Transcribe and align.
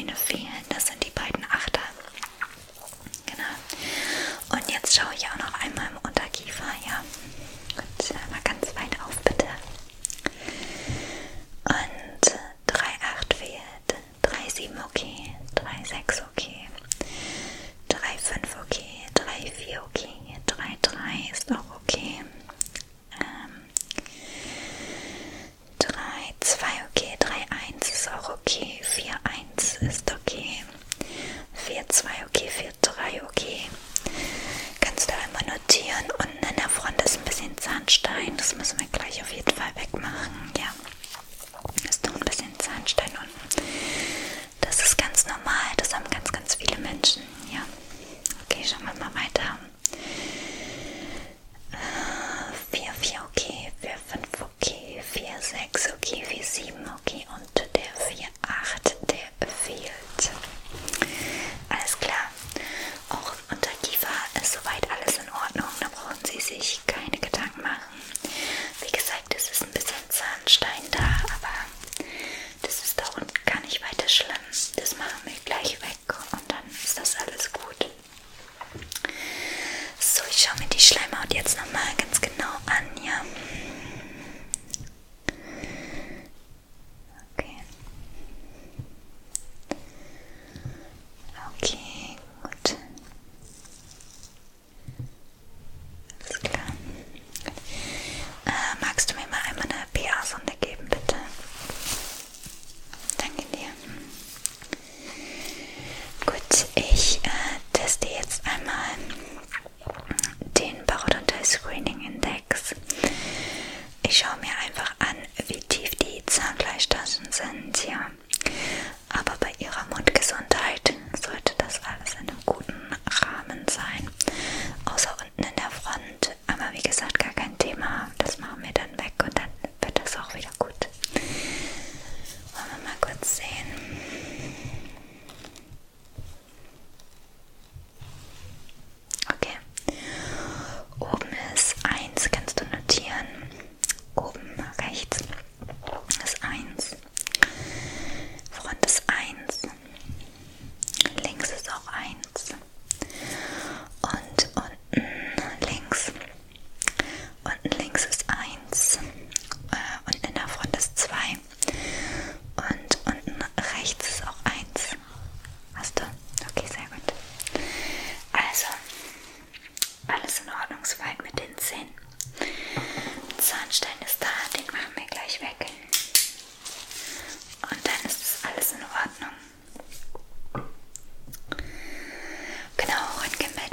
você. 0.00 0.41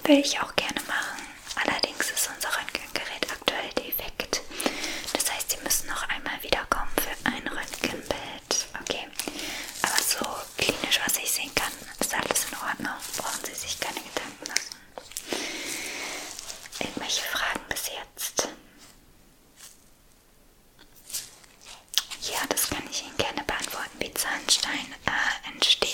will 0.10 0.20
ich 0.20 0.40
auch 0.42 0.56
gerne 0.56 0.82
machen. 0.88 1.22
Allerdings 1.56 2.10
ist 2.10 2.30
unser 2.36 2.50
Röntgengerät 2.58 3.30
aktuell 3.32 3.70
defekt. 3.78 4.42
Das 5.14 5.32
heißt, 5.32 5.52
Sie 5.52 5.58
müssen 5.64 5.88
noch 5.88 6.02
einmal 6.10 6.42
wiederkommen 6.42 6.90
für 6.98 7.30
ein 7.30 7.48
Röntgenbild. 7.48 8.68
Okay. 8.82 9.08
Aber 9.84 10.02
so 10.02 10.26
klinisch, 10.58 11.00
was 11.06 11.16
ich 11.18 11.30
sehen 11.32 11.54
kann, 11.54 11.72
ist 12.00 12.12
alles 12.12 12.48
in 12.50 12.58
Ordnung. 12.58 12.98
Brauchen 13.18 13.46
Sie 13.46 13.54
sich 13.54 13.80
keine 13.80 14.00
Gedanken 14.02 14.48
machen. 14.48 14.80
Irgendwelche 16.80 17.22
Fragen 17.22 17.62
bis 17.70 17.84
jetzt? 17.90 18.48
Ja, 22.32 22.40
das 22.50 22.68
kann 22.68 22.84
ich 22.90 23.04
Ihnen 23.04 23.18
gerne 23.18 23.44
beantworten, 23.44 24.00
wie 24.00 24.12
Zahnstein 24.16 24.96
äh, 25.06 25.50
entsteht. 25.54 25.89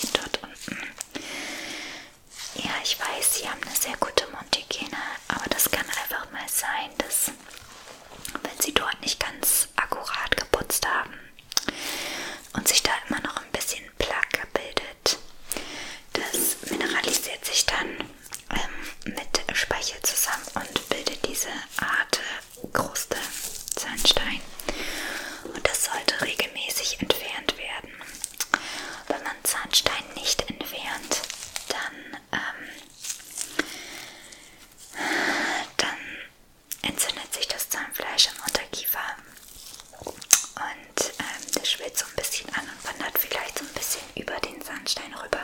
schwillt 41.66 41.98
so 41.98 42.06
ein 42.06 42.16
bisschen 42.16 42.48
an 42.54 42.62
und 42.62 42.84
wandert 42.84 43.18
vielleicht 43.18 43.58
so 43.58 43.64
ein 43.64 43.72
bisschen 43.74 44.02
über 44.14 44.34
den 44.40 44.60
Sandstein 44.62 45.12
rüber. 45.14 45.40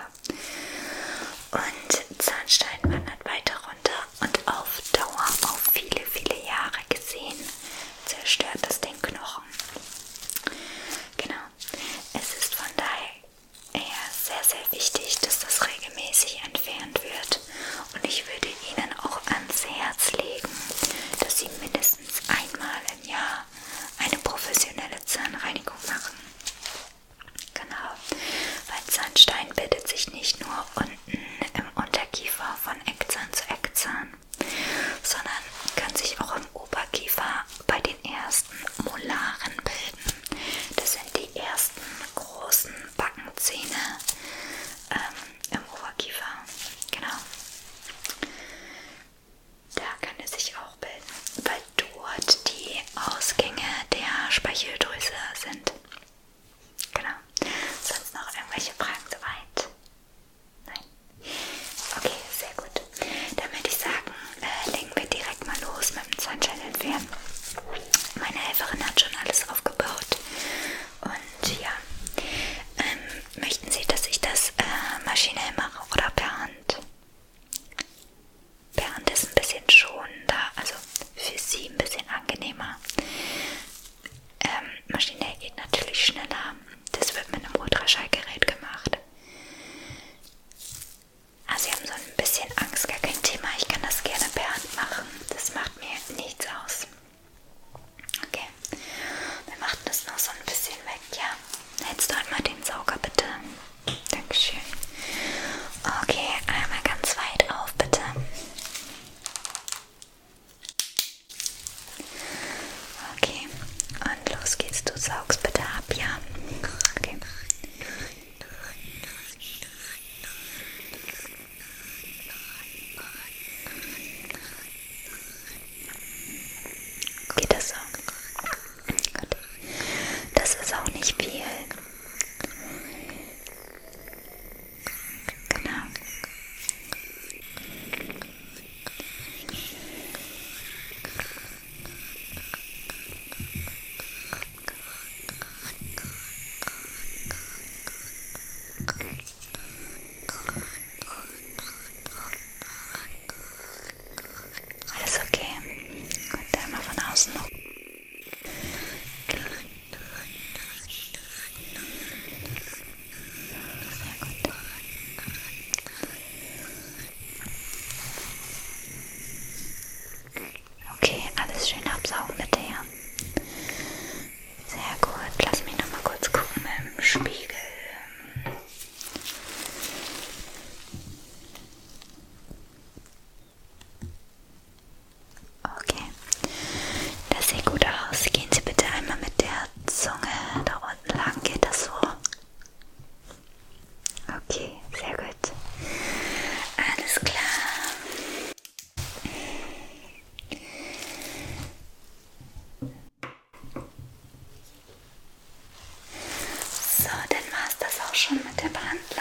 der 208.62 208.68
Bahn. 208.68 209.12